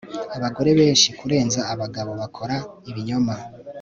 [0.37, 2.55] Abagore benshi kurenza abagabo bakora
[2.89, 3.33] ibinyoma